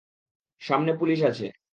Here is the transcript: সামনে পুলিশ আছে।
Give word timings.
সামনে 0.61 0.91
পুলিশ 0.93 1.19
আছে। 1.23 1.47